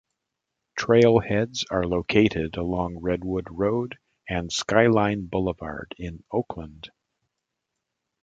Trailheads 0.79 1.63
are 1.69 1.85
located 1.85 2.57
along 2.57 2.97
Redwood 3.01 3.45
Road 3.51 3.99
and 4.27 4.51
Skyline 4.51 5.27
Boulevard 5.27 5.93
in 5.95 6.23
Oakland. 6.31 6.89